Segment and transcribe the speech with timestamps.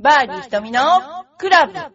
[0.00, 0.80] バーディー瞳の
[1.38, 1.88] クラブ M!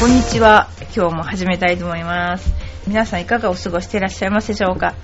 [0.00, 0.70] こんにちは。
[0.96, 2.54] 今日も始めたいと思います。
[2.86, 4.94] 皆さんいかがお過ごしていらっしゃいますでしょうか、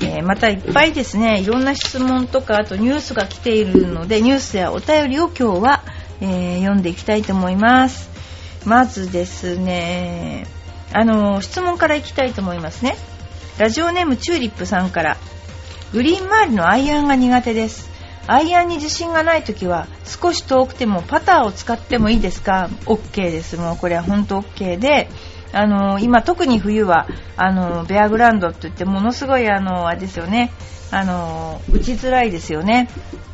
[0.00, 5.79] えーまたいっぱいですね、いろんな質問とか、あとニュースが来ているので、ニュースやお便りを今日は、
[6.20, 8.10] えー読んでいきたいと思います。
[8.64, 10.46] まずですね、
[10.92, 12.96] あの、質問からいきたいと思いますね。
[13.58, 15.16] ラジオネームチューリップさんから、
[15.92, 17.90] グリーン周りのアイアンが苦手です。
[18.26, 23.56] アイアンに自信がない時は少し遠くてもパターを使ってもいいですか ?OK です。
[23.56, 25.08] もうこれは本当 OK で、
[25.52, 30.52] あの今特に冬はあのベアグラウンドって言ってものすごいあのあれですよね。
[30.92, 32.88] あの打ちづらいですよね。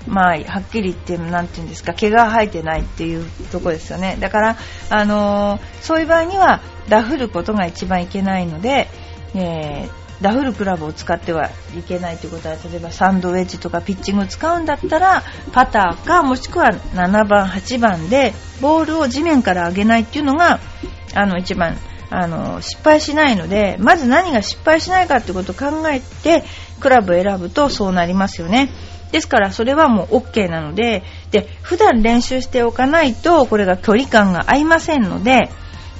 [0.06, 4.16] まあ、はっきり言って、なんていうんですか、毛が生えてないっていうところですよね。
[4.20, 4.56] だから、
[4.90, 8.88] あのそういう場合には、ダフることが一番いけないので、
[9.34, 20.58] えーダフるクラブを使ってはいけないということは例えばサンドウェッジとかピッチングを使うんだったらパターかもしくは7番8番でボールを地面から上げないっていうのが
[21.14, 21.76] あの一番
[22.10, 26.44] あの失敗しないのでまず何が失敗しないかってことを考えて
[26.80, 28.70] クラブ選ぶとそうなりますよね。
[29.12, 35.48] ですからそれはもう OK なのでで普段練習しておかないとこれが距離感が合いませんので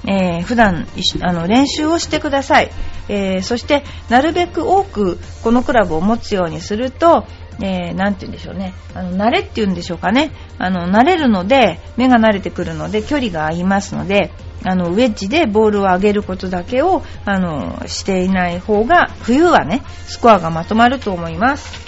[0.07, 0.87] えー普段
[1.23, 2.71] あの練習をしてください、
[3.09, 7.27] えーそしてなるべく多くこのクラブを持つようにすると、
[7.61, 8.75] えーなんて言うんでしょうね。
[8.95, 10.31] あの慣れっていうんでしょうかね。
[10.59, 14.31] あの慣れるので目が慣れてくるので距離が合いますので
[14.65, 21.87] あのウェッジでボールを上げることだけをあのしていない方が冬はねスコアがまとまると思います。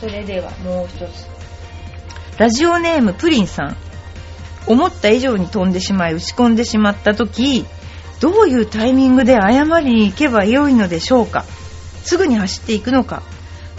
[0.00, 1.26] それではもう一つ。
[2.38, 3.76] ラジオネームプリンさん。
[4.66, 7.64] 思った以上に飛んでしまい打ち込んでしまった時
[8.20, 11.44] どういうタイミングで謝りに行けばよいのでしょうか。
[12.02, 13.22] すぐに走っていくのか。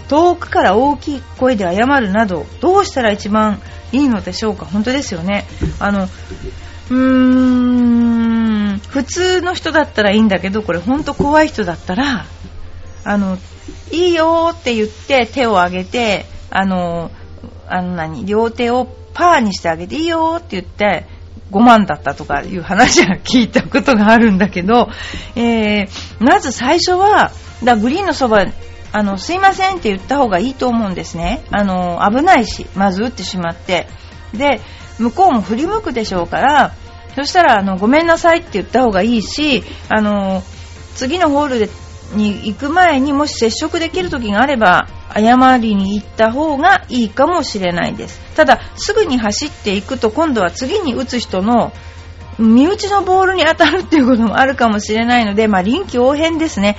[0.08, 3.60] 遠くから大きい声で謝るなどどうしたら一番
[3.92, 4.64] いいのでしょうか？
[4.66, 5.46] 本当ですよね。
[5.78, 6.08] あの
[6.90, 12.24] うーん普通の人だったらいいんだけどこれ本当怖い人だったら
[13.04, 13.38] あの
[13.92, 17.10] いいよって言って手を挙げてあの
[17.68, 21.06] あの何両手をパーにしてあげていいよって言って
[21.50, 24.88] 5万だったとかいう話は聞いたことがあるんだけど、
[25.34, 25.88] えー
[26.20, 27.32] まず最初は
[27.64, 28.46] だグリーンのそば
[28.98, 31.44] あのすいませんって言った方がいいと思うんですね。
[31.52, 33.86] あの危ないしまず打ってしまって。
[34.34, 34.60] で
[34.98, 36.74] 向こうも振り向くでしょうから
[37.14, 40.42] そしたらあのごめんなさいって言った方がいいしあの
[40.96, 41.68] 次のホールで
[42.14, 48.20] に行く前にもし接触できる時があれば謝りに行った方がいいかもしれないです。
[48.34, 51.72] ただすぐに走っていくと今度は次に打つ人の
[52.36, 56.76] 身内のボールに当たるっていうこともあるかもしれないので、まあ、臨機応変ですね。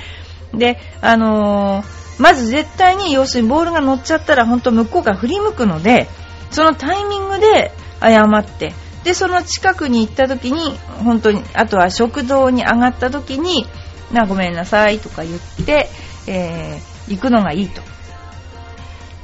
[0.53, 6.07] で、あのーまず絶対に要するにボールが乗っちゃったら本当向こうが振り向くので
[6.51, 7.71] そのタイミングで
[8.01, 13.65] 謝ってでその近くに行った時に本当にあとは食堂に上がった時に
[14.11, 15.87] なごめんなさいとか言って、
[16.27, 17.81] えー行くのがいいと。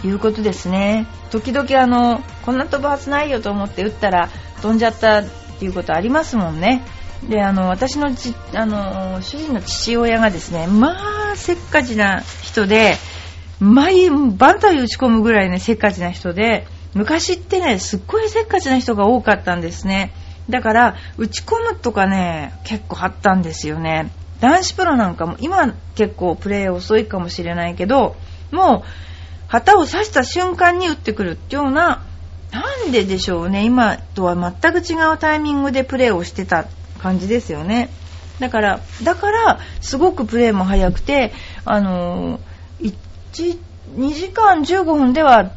[0.03, 1.07] いうことですね。
[1.31, 4.29] 時々あのこんな飛ぶはずないよと思って打ったら
[4.61, 5.25] 飛んじゃったっ
[5.57, 6.83] ていうことありますもんね。
[7.29, 12.97] であの私のちあの主人の父親がですねまあせっかちな人で
[13.59, 20.13] 毎晩体打ち込むぐらいねせっかちな人で昔ってねすっごいせっかちな人が多かったんですね。
[20.49, 24.11] だから打ち込むとかね結構あったんですよね。
[24.39, 28.15] 男子プロなんかも今結構プレー遅いかもしれないけど
[28.51, 28.89] もう
[29.47, 32.03] 旗を刺した瞬間に打ってくるっていうような
[32.51, 36.65] なんででしょうね今とは全く違うタイミングでプレーをしてた。
[37.01, 37.89] 感じですよね。
[38.39, 41.33] だからだからすごくプレーも速くて
[41.63, 42.39] あの
[42.81, 43.59] 1
[43.95, 45.51] 2時間15分では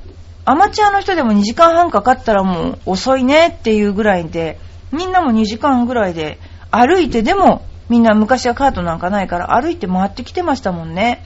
[0.44, 4.58] アマチュアの人でも2時間半かかったらもう遅いねっていうぐらいで
[4.92, 6.38] みんなも2時間ぐらいで
[6.70, 11.24] 歩いてでもみんな昔はカートなんかないから歩いて回ってきてましたもんね。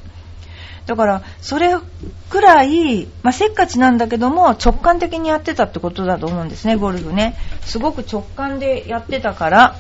[0.87, 1.77] だからそれ
[2.29, 7.37] くらい、まあ、せっかちなんだけども直感的にやってたってことだと思うんですねゴルフね。
[7.61, 9.77] すごく直感でやってたから。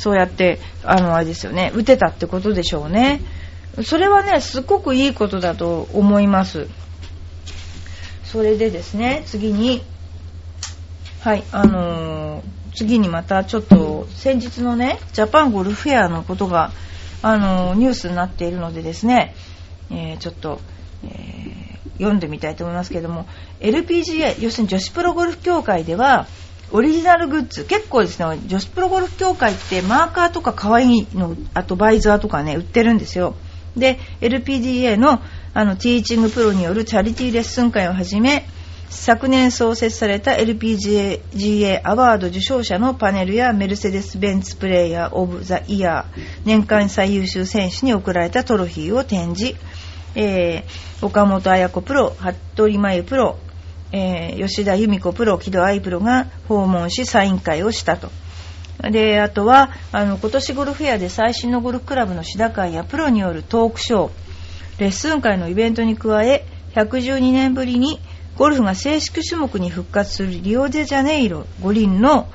[0.00, 3.20] そうやってあのあれですよね打てたってことでしょうね。
[3.84, 6.66] それはねすっごくいいことだと思います。
[8.24, 9.82] それでですね次に
[11.20, 16.70] はいあのー次にまたちょっと先日のねジャパンゴルフフェアのことが
[17.20, 19.34] あのーニュースになっているのでですね、
[19.90, 20.60] えーちょっと、
[21.04, 21.60] えー
[22.00, 23.26] 読んでみたいと思いますけれども
[23.60, 26.26] LPGA 要するに女子プロゴルフ協会では
[26.72, 33.34] オリジナルグッズ結構ですね女子プロゴルフ協会ってマーカーとか可愛いのあとバイザーとかね売ってるんですよ。
[33.76, 35.20] で LPDA の
[35.52, 38.46] あのティーチングプロによるチャリティーレッスン会をはじめ
[38.90, 49.56] 昨年創設された LPGA アワード受賞者のパネルやメルセデス・ベンツプレイヤー・オブ・ザ・イヤー年間最優秀選手に贈られたトロフィーを展示、
[50.16, 53.38] えー、岡本綾子プロ、服部真由プロ、
[53.92, 58.10] えー、吉田由美子プロ、木戸愛プロが訪問しサイン会をしたと。
[58.90, 64.10] で、あとは、あの、今年ゴルフェアで最新のゴルフクラブの志田会やプロによるトークショー、
[64.78, 68.00] レッスン会のイベントに加え、112年ぶりに
[68.36, 72.28] ゴルフが正式種目に復活するリオデジャネイロ五輪の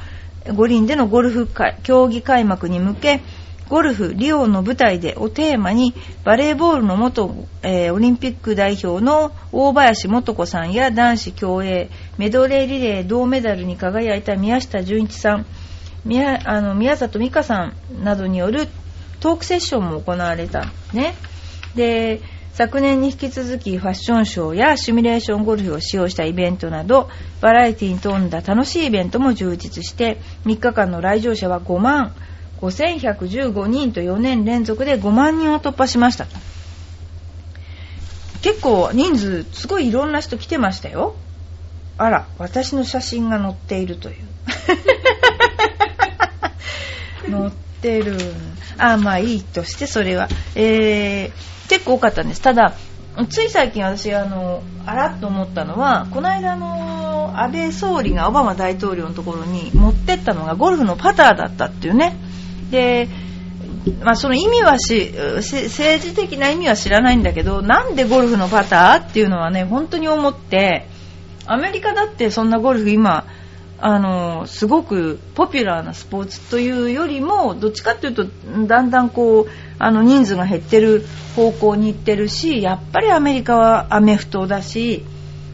[0.54, 1.48] 五輪でのゴルフ
[1.82, 3.22] 競技開幕に向け
[3.70, 7.34] ゴルフリオの舞台でをテーマにバレーボールの元、
[7.64, 15.46] えー、オリンピック代表の大林素子さんや男子競泳メドレーリレー銅メダルに輝いた宮下純一さん
[16.06, 18.68] 宮あの宮里美香さんなどによる
[19.20, 20.66] トークセッションも行われた。
[20.94, 21.16] ね。
[21.76, 22.22] で
[22.54, 27.10] 昨年に引き続きファッションショーやシミュレーションゴルフを使用したイベントなど
[27.42, 32.16] バラエティに富んだ楽しいイベントも充実して3日間の来場者は5万。
[32.70, 36.28] 5115人と4年連続で5万人を突破しました。
[38.42, 41.16] 結構人数すごいいろんな人来てましたよ。
[41.98, 44.16] あら私の写真が載っているという。
[47.32, 47.52] 載っ
[47.82, 48.18] てる。
[48.78, 50.28] あまあいいとしてそれは。
[50.56, 52.42] えー結構多かったんです。
[52.42, 52.74] ただ
[53.30, 62.18] つい最近私あのあらっと思ったのはこの間の安倍総理がオバマ大統領のところに持ってったのがゴルフのパターだったっていうね。
[62.72, 63.08] で
[64.04, 70.88] まあ、その意味はし政治的な意味は知らないんだけどなんでゴルフのパターっていうのはね本当に思って
[71.46, 73.26] アメリカだってそんなゴルフ今
[73.78, 78.26] あのすごくポピュラーなスポーツというよりもどっちかっていうと
[78.68, 79.48] だんだんこう
[79.78, 85.06] あの人数が減ってる方向に行ってるしやっぱりアメリカはアメフトだし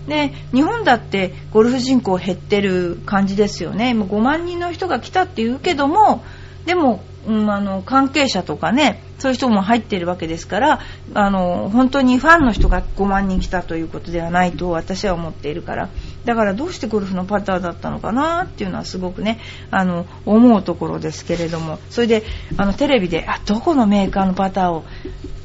[0.07, 3.93] で日本だってゴルフ人口減ってる感じですよね。
[3.93, 6.23] もう5万人の人が来たっていうけども
[6.65, 10.79] でもうん、あの関係者とかねそういう人も入っているわけですから
[11.13, 15.89] あの本当にファンの人が5万人来たということではないと私は思っているから
[16.25, 22.23] だからどうしてゴルフのパターだったのかなっていうのはすごくねあの思うところですけれどもそれで
[22.57, 24.83] あのテレビであどこのメーカーのパターを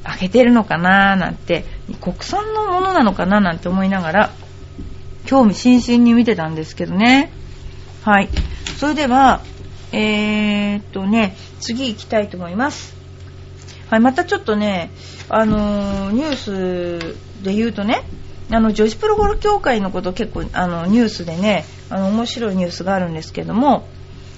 [0.02, 1.64] 開けてるのかななんて
[2.00, 4.30] 国産のものなのかななんて思いながら
[5.26, 7.32] 興味津々に見てたんですけどね。
[8.04, 8.28] はい。
[8.78, 9.42] それでは
[9.92, 12.94] えー、っとね、次行きたいと思います。
[13.90, 14.90] はい、またちょっとね、
[15.28, 18.02] あのー、ニュースで言うとね、
[18.50, 23.86] あの、女子プロゴルフ協会のこと結構、あの、ニュースでね、あの、面白いニュースがあるんですけども、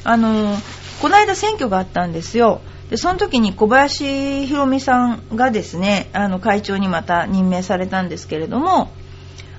[0.05, 2.61] あのー、この間選挙があったんですよ。
[2.91, 8.91] で、その時に小林博美さんがですね、あの、会長にまた任命されたんですけれども、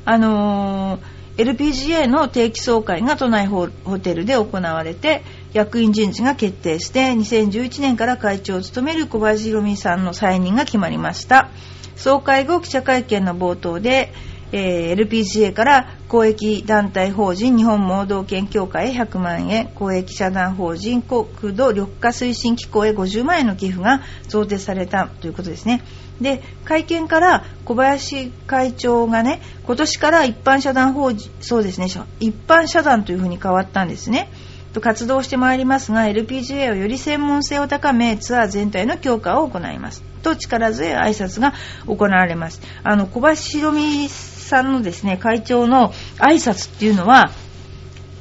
[0.09, 1.00] あの
[1.38, 3.69] LPGA の定期総会が都内ホ
[4.01, 5.24] テルで行われて
[5.54, 11.50] 役員人事が決定して2011年から会長を務める小林宏美さんの再任が決まりました。
[11.96, 14.13] 総会後記者会見の冒頭で、
[14.51, 21.25] えー、LPGA から公益団体法人日本盲導犬協会へ100万円公益社団法人国
[21.56, 25.81] 土緑化推進機構へ50万円の寄付が贈呈されたということですね。
[26.21, 31.88] で会見から小林会長がね今年から一般社団法人そうですね
[32.19, 34.30] 一般社団というふうに変わったんですね。
[34.73, 40.04] と活動してまいりますが LPGA をより専門性を高めツアー全体の強化を行います。
[40.21, 41.54] と力強い挨拶が
[41.88, 42.61] 行われます。
[42.83, 47.31] あの小林ひろみさんのですね会長の挨拶っていうのは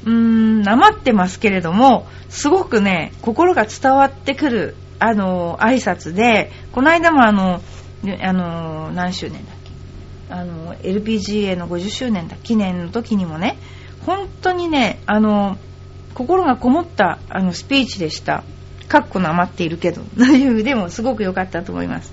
[0.05, 7.61] うーんなまってますけれどもすごくね心が伝わってくるあの挨拶でこの間もあの
[8.21, 13.57] あの何周年だっけあの LPGA の50周年だ記念の時にもね
[14.05, 15.57] 本当にねあの
[16.19, 18.43] 心がこもったあのスピーチでした。
[18.89, 20.01] かっこなまっているけど。
[20.17, 22.11] というでもすごく良かったと思います。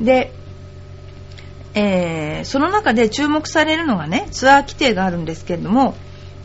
[0.00, 0.32] で、
[1.74, 5.94] えー、その中で注目されるのがね、ツアー規定があるんですけれども、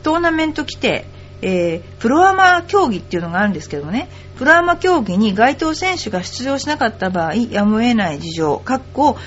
[0.03, 1.06] トーナメント規定、
[1.41, 9.17] えー、プロアマ競技っていうのがあるんですけどもね、プロアマ競技に該当選手が出場しなかった場合、やむを得ない事情、かっこ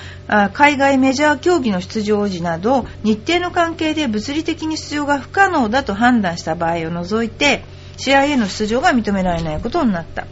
[0.53, 7.63] 海外メジャー競技の出場時など、日程の関係で物理的に出場が不可能だと判断した場合を除いて、
[7.97, 10.27] 試合への出場が認められないことになった。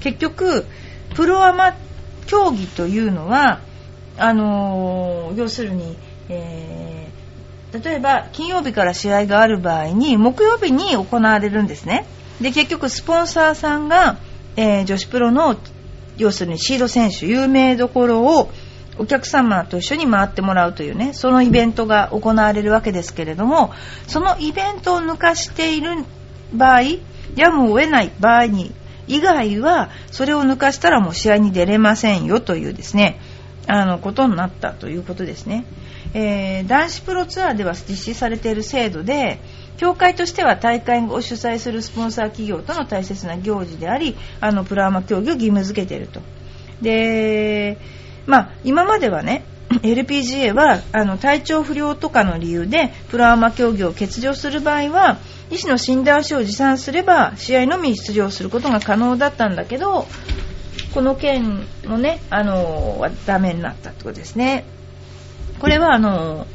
[0.00, 0.66] 結局、
[1.14, 1.74] プロアマ
[2.26, 3.60] 競技というのは、
[4.18, 5.96] あのー、要するに、
[6.28, 7.05] えー
[7.72, 12.06] 例えば金曜日から試合がある場合に木曜日に行われるんですね。
[12.40, 14.18] で結局スポンサーさんが、
[14.56, 15.56] えー、女子プロの
[16.16, 18.50] 要するにシード選手有名どころを
[18.98, 23.72] お客様と一緒に回ってもらうというねそのイベントが行われるわけですけれども
[24.06, 26.04] そのイベントを抜かしている
[26.54, 26.82] 場合
[27.34, 28.72] やむを得ない場合に
[29.06, 33.20] 以外はそれを抜かしたらもう試合に出れませんよというですね
[33.66, 35.64] あのことになったということですね、
[36.18, 39.38] えー、男子プロツアーでは実施されている制度で
[39.76, 46.22] 協会としては大会を主催するスポンサー企業との大切な行事でありあのプロアマ競技を義務付けていると。
[46.80, 47.76] で、
[48.24, 49.44] まあ、今まではね
[49.84, 55.18] LPGA はあの体調不良とかの理由でプロアマ競技を欠場する場合は
[55.50, 60.06] 医師の診断書を持参すれば試合のみ出場することが可能だったんだけど
[60.94, 64.64] この件もねあのダメになったってことですね。
[65.60, 66.46] これはあの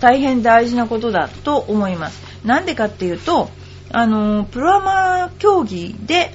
[0.00, 2.22] 大変大事なことだと思います。
[2.44, 3.48] なんでかっていうと
[3.90, 6.32] あのプロアマ競技で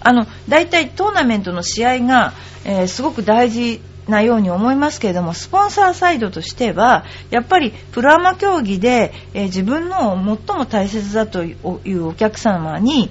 [0.00, 2.32] あの大体トーナメントの試合が、
[2.64, 10.16] えー、すごく大事なように思いますけれどもスポンサーサイドとしてはやっぱりプロアマ競技で、えー、自分の
[10.46, 13.10] 最も大切だというお客様に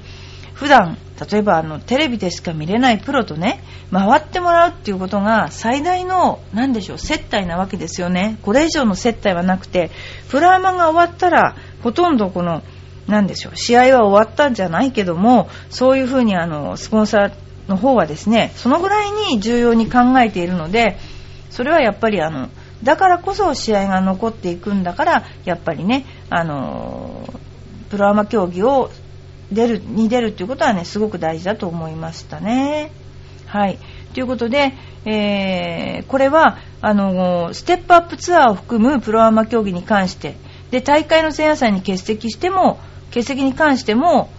[0.59, 0.97] 普段
[1.31, 3.63] 例えばあのテレビでしか見れないプロとね
[3.93, 8.37] 回ってもらうっていうことが最大の何でしょう接待なわけですよね。
[8.41, 9.89] これ以上の接待はなくて
[10.27, 12.61] プロアマが終わったらほとんどこの
[13.07, 17.31] 何でしょう試合は終わったんじゃないけどもそういうふうにあのスポンサー
[17.69, 20.97] の方はですねそのぐらいに重要に考えているので
[21.49, 22.49] それはやっぱりあの
[22.83, 27.33] だからこそ試合が残っていくんだからやっぱりねあの
[27.89, 28.91] プロアマ競技を
[29.51, 32.91] 出るに出るっていうことはねすごく大事だと思いましたね。
[33.45, 33.79] はい。
[34.13, 34.73] ということで、
[35.05, 40.35] えー、これはあのステップアップツアーを含むプロアマ競技に関して
[40.71, 42.79] で大会の前夜祭に欠席しても
[43.09, 44.29] 欠席に関しても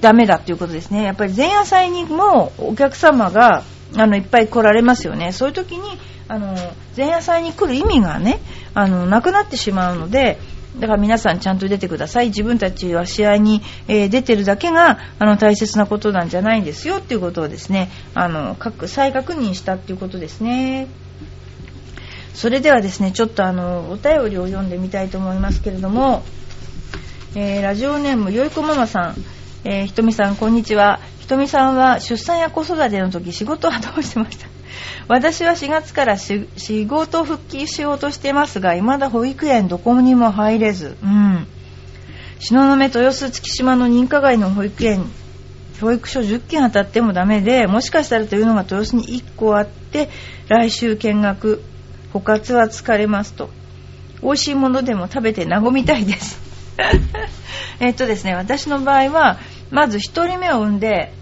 [0.00, 1.02] ダメだということですね。
[1.02, 3.62] やっぱり前夜祭にもお客様が
[3.96, 5.32] あのいっぱい来られますよね。
[5.32, 6.56] そういう時にあの
[6.96, 8.40] 前夜祭に来る意味がね
[8.74, 10.38] あのなくなってしまうので
[10.78, 12.26] だから皆さんちゃんと出てください。
[12.26, 16.96] 自分たちは試合に、え、出てるだけがあの大切なことなんじゃないんですよ。
[16.98, 20.88] っていうことをですねあの各再確認したっていうことですね。
[22.34, 26.22] それではですねちょっとあのお便りを読んでみたいと思いますけれども、
[27.34, 29.14] えー、ラジオネームよいこママさん、
[29.64, 31.00] えー、ひとみさんこんにちは。
[31.26, 34.55] ひとみさんは出産や子育ての時仕事はどうしてました
[35.08, 36.46] 私は4月から仕
[36.86, 40.96] 事復帰しようとしてますが未だ保育園どこにも入れず。
[41.02, 41.46] うん。
[42.38, 45.06] 東雲豊洲月島の認可外の保育園
[45.80, 50.08] 教育所10件当たってもダメでもしかしたらというのが豊洲に1個あって
[50.48, 51.62] 来週見学。
[52.12, 53.50] 枯渇は疲れますと。
[54.22, 56.40] 美味しいものでも食べて和みたいです。
[57.80, 59.38] えっとですね私の場合は
[59.70, 61.12] まず1人目を産んで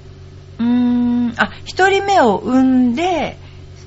[0.59, 3.37] うーんあ1人目を産んで、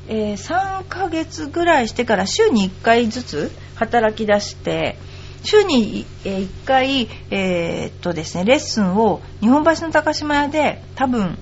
[0.08, 4.98] えー、3ヶ月ぐらいしてから週に1回ずつ働き出して
[5.44, 11.38] 週に1回、えー、っとですね、レッスンを日本橋の高島屋で多分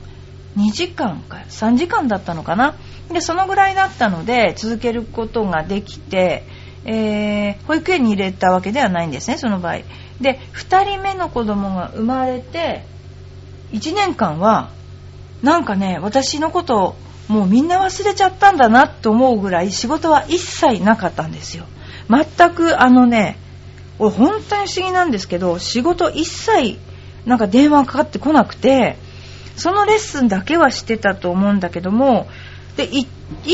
[0.58, 2.76] 2時間か3時間だったのかな。
[3.12, 6.44] でそのぐらいだったので続けることができて、
[6.86, 9.80] えー、保育園に入れたわけではないんですねその場合。
[10.22, 12.84] で2人目の子供が生まれて
[13.74, 14.70] 1年間は
[15.44, 16.96] なんかね私のこと
[17.28, 21.66] もうみんな忘れちゃったんだなと思うぐらい仕事は一切なかったんですよ。
[22.10, 23.38] 全くあのね
[23.98, 26.78] 俺本当に不思議なんですけど仕事一切
[27.26, 28.98] なんか電話かかってこなくて
[29.56, 32.28] そのレッスンだけはしてたと思うんだけども
[32.78, 33.08] で1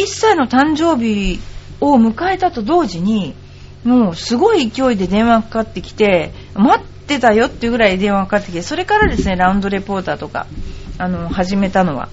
[0.08, 1.40] 歳の誕生日
[1.80, 3.36] を迎えたと同時に
[3.84, 10.48] もうすごい勢いで電話かかってきて待ってたよっていうぐらい電話かかってきてそれからですねラウンドレポーターとか
[10.98, 12.10] あの始めたのは。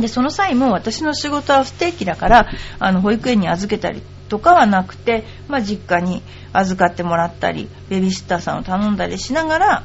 [0.00, 2.48] でその際も私の仕事は不定期だから
[2.78, 6.22] あの保育園に預けたりとかはなくて、まあ、実家に
[6.52, 9.84] 預かってもらったりベビーシッターさんを頼んだりしながら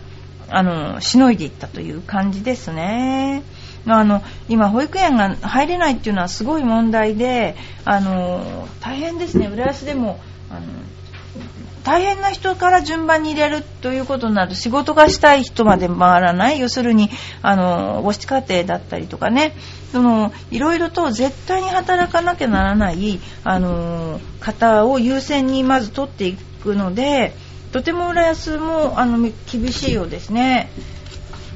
[0.50, 3.44] あのしのいでいったという感じですね。
[3.88, 10.62] あの今、保育園が入れないっていうのはすごい問題であの大変ですね、浦安でもあの
[11.84, 16.60] 大変な人から順番に入れるということになると仕事がしたい人まで回らない。
[16.60, 17.10] 要するに
[17.42, 19.54] あの母子家庭だったりとかね。
[19.92, 27.34] そのいろいろと絶対に働かなきゃならないあの方を優先にまず取っていくので
[27.72, 29.18] とても浦安もあの
[29.52, 30.70] 厳しいようですね。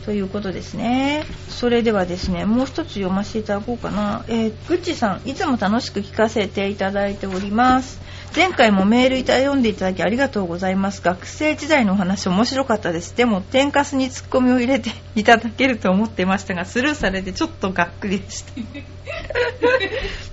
[0.06, 1.24] ということですね。
[1.50, 4.26] それではですね、もう一つ読ませていただこうかな。
[4.28, 8.03] えー、ぐっちさん、いつも楽しく聞かせていただいております。
[8.36, 11.02] 前回もメールいた読んでいただきありがとうございます。
[11.04, 13.16] 学生時代のお話面白かったです。
[13.16, 18.52] でも天かすにツッコミを入れていただけると思ってましたがスルーされてちょっとがっくりでした。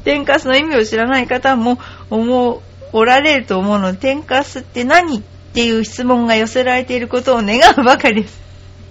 [0.04, 1.78] 天かすの意味を知らない方も
[2.08, 2.60] 思う
[2.92, 3.92] おられると思うの。
[3.92, 8.40] で天かすって何っていう質問が寄せられていることを願うばかりです。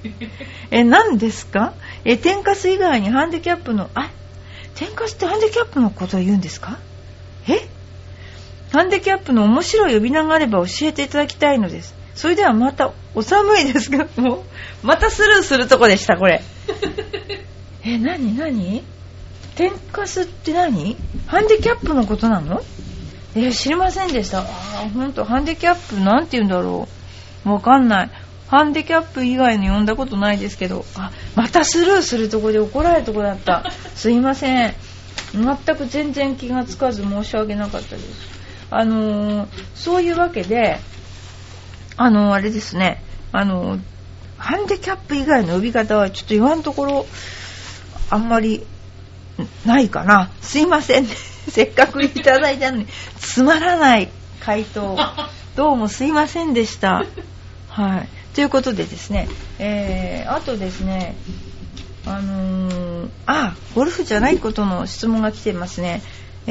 [0.70, 1.74] え何ですか？
[2.06, 4.12] え天かす以外にハンディキャップのあ
[4.76, 6.78] 天かすってハンディキャップのことを言うんですか？
[7.48, 7.68] え？
[8.72, 11.96] ハンディキャップの面白い呼び名があれば教えていただきたいのです。
[12.14, 14.44] それではまた、お寒いですが、も
[14.84, 16.42] う、またスルーするとこでした、これ。
[17.84, 18.84] え、なになに
[19.56, 20.98] 天かすって何？
[21.26, 22.62] ハンディキャップのことなの？
[23.36, 24.40] え、知りませんでした。
[24.40, 24.46] ああ、
[24.94, 26.88] ほんと、ハンディキャップなんて言うんだろ
[27.46, 27.50] う。
[27.50, 28.10] わかんない。
[28.50, 33.72] ハンディキャップ以外に呼んだことないですけど、あ、またスルーするとこで怒られるとこだった。
[33.96, 34.74] すいません。
[35.34, 38.40] 全く全然気がつかず申し訳なかったです。
[38.72, 40.80] あのー、そういうわけで、
[41.98, 43.82] あのー、あれですね、あのー、
[44.38, 47.06] ハンディキャップ以外の呼び方はちょっと言わんところ、
[48.10, 48.66] あんまり
[49.66, 50.32] ないかな。
[50.42, 51.10] すいません、ね、
[51.50, 52.88] せっかくいただいたのに、
[53.20, 54.10] つまらない
[54.40, 54.98] 回答。
[55.56, 57.06] どうもすいませんでした。
[57.70, 58.10] はい。
[58.36, 61.16] ということでですね、えー、あとですね、
[62.06, 66.02] あのー、あ、ゴルフじゃないことの質問が来てますね。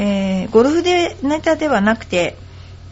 [0.01, 2.37] えー、ゴルフでネタではなくて、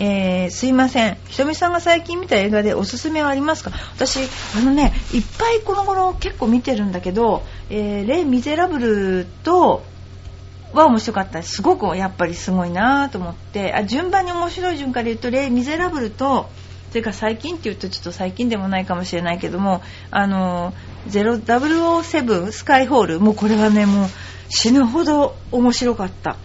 [0.00, 1.16] えー、すいません。
[1.28, 3.70] ひとみさんが最近見た映画でおすすめはありますか？
[3.94, 4.18] 私、
[4.58, 9.84] あのね、いっぱいこの頃結構見てるんだけど、えー、レイ・ミゼラブルと、
[10.72, 11.44] は面白かった。
[11.44, 13.72] すごくやっぱりすごいなと思って。
[13.72, 16.50] あ順番に面白い順から言うと「レイ・ミゼラブルと」
[16.90, 20.74] それから最近って言うとちょっと最近でもないかもしれないけどもあの
[21.08, 23.20] 007スカイホール。
[23.20, 24.08] もうこれはねもう
[24.48, 26.36] 死ぬほど面白かった。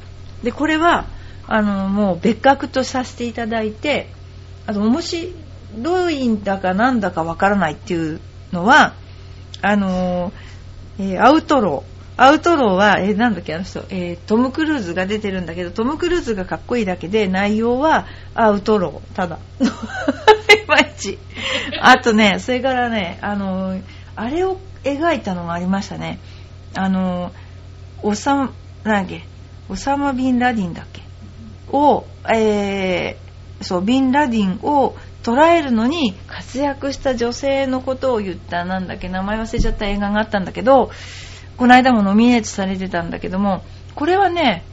[0.44, 1.06] でこれは
[1.48, 4.08] あのもう別格とさせていただいて
[4.66, 8.20] あの面白いんだかなんだかわからないっていう
[8.52, 8.94] のは
[9.62, 10.32] あの、
[11.00, 11.92] えー、アウトロー。
[12.18, 19.16] アウトローは、えー、なんだっけあの人、えー、トム・クルーズが出てるんだけどトム・クルーズがかっこいいだけで内容はアウトロー。
[19.16, 19.40] ただ。
[19.60, 19.66] い
[20.68, 21.18] まいち。
[21.82, 23.80] あとねそれからねあの
[24.16, 26.20] あれを描いたのがありましたね。
[26.76, 27.32] あの
[28.04, 29.31] おさんなんだっけ
[29.72, 31.02] オサマ・ビン・ラディンだっけ？
[31.72, 40.90] を、えー、そう、ビン・ラディンを捉えるのに活躍した女性のことを言ったなんだっけ名前忘れちゃった映画があったんだけど
[41.58, 44.64] この間もノミネートされてたんだけどもこれはね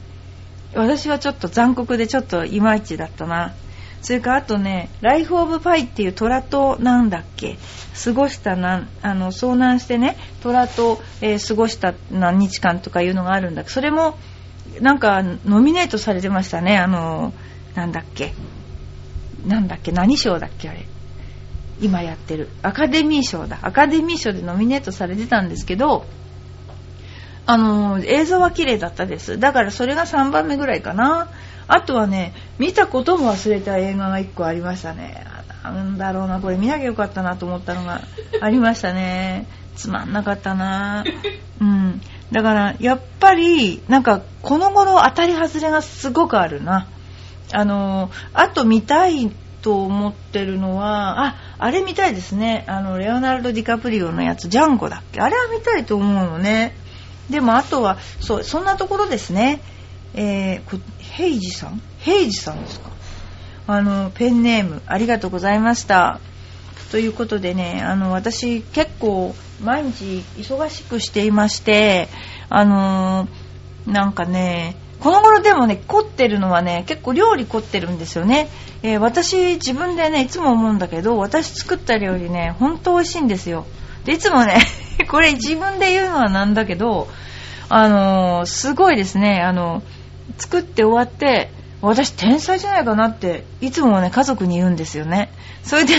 [0.73, 3.53] 私はちょっと残酷でちょっといまいちだったな。
[4.01, 7.57] それからあとね「ライフ・オブ・パイ」っていう虎となんだっけ？
[8.03, 13.63] 過ごしたなあの遭難してね虎と、えー、過ごした何日間とかいうのがあるんだ。
[13.63, 14.17] けどそれも
[14.81, 16.77] なんかノミネートされてましたね。
[16.77, 17.33] あの
[17.75, 18.33] なんだっけ。
[19.45, 19.91] なんだっけ。
[19.91, 20.85] 何賞だっけあれ。
[21.81, 22.49] 今やってる。
[22.61, 23.59] アカデミー賞だ。
[23.61, 26.05] アカデミー賞でノミネートされてたんですけど
[27.45, 29.39] あの映像は綺麗だったです。
[29.39, 31.29] だからそれが3番目ぐらいかな。
[31.67, 35.25] あとはね見たことも忘れた映画が1個ありましたね。
[35.63, 36.39] なんだろうな。
[36.39, 38.01] これ見なきゃよかったなと思ったのが
[38.41, 39.47] ありましたね。
[39.75, 41.03] つまんなかったな。
[41.61, 42.01] うん。
[42.31, 46.87] だからやっぱりなんかこの頃当たり外れがすごくあるな。
[47.51, 52.63] あのあと見たいと思ってるのはああれ見たいですね。
[52.67, 55.19] あのレオナルド・ディカプリオのやつジャンゴだっけ？
[55.19, 56.75] あれは見たいと思うのね。
[57.29, 59.61] でもあとはそうそんなところですね。
[60.13, 61.81] えー、ヘイジさん？
[61.99, 62.91] ヘイジさんですか？
[63.67, 66.19] あのペンネームありがとうございました。
[66.91, 72.07] ということでねあの私結構毎日忙しくしていまして
[72.49, 78.49] あのー、なんかねこの頃でもね凝ってるのはね結構料理凝ってるんですよね、
[78.83, 83.65] えー、私自分でねいつも思うんだけど私作った料理ね本当美味しいんですよ。
[84.05, 84.57] でいつもね
[85.09, 87.07] これ自分で言うのはなんだけど
[87.69, 89.41] あのー、すごいですね。
[89.41, 89.83] あの
[90.37, 95.31] 作って終わって私天才じゃないかなっていつもね家族に言うんですよね
[95.63, 95.95] それで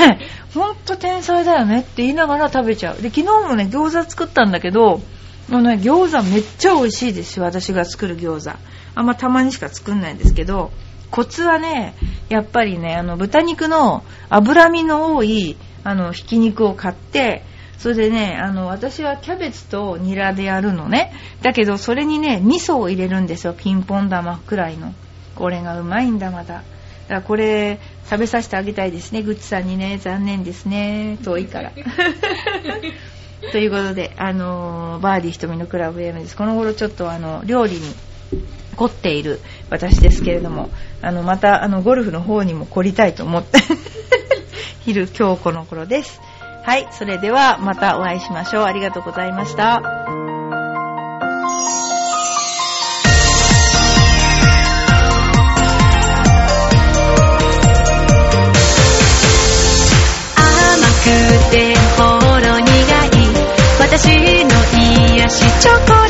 [0.53, 5.01] ほんと天才だよねって言いながら食べちゃうで昨日もね餃子作ったんだけど
[5.49, 8.59] あの、ね、餃子めっちゃ美味しいですよ私が作る餃子
[8.95, 10.71] あんまたまにしか作んないんですけど
[11.11, 11.95] コツはね
[12.29, 17.43] やっぱりねあの豚肉の脂身の多いあのひき肉を買って
[17.81, 21.14] それでね、あの、私はキャベツとニラでやるのね。
[21.40, 23.55] だけど、それにね、味噌を入れるんですよ。
[23.55, 24.93] ピンポン玉くらいの。
[25.40, 26.64] これがうまいんだまだだか
[27.09, 31.72] らこれ食べさせてあげたいですねグッチさんにね残念ですね遠いから
[33.53, 36.37] ということで、あのー、バーディー瞳のクラブ AM です。
[36.37, 37.81] この頃ちょっとあの、料理に
[38.76, 40.68] 凝っている私ですけれども、
[41.00, 43.59] あの、またあの、ゴルフの方にも凝りたいと思って
[44.85, 46.20] 昼、今日この頃です。
[46.64, 48.64] はい、それではまたお会いしましょう。
[48.64, 50.00] ありがとうございました。
[64.03, 66.10] 私の癒しチョコレート